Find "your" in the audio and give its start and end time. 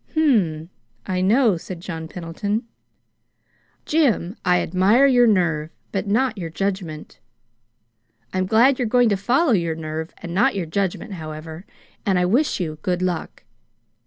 5.05-5.27, 6.39-6.49, 9.51-9.75, 10.55-10.65